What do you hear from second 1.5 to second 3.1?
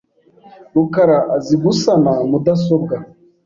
gusana mudasobwa.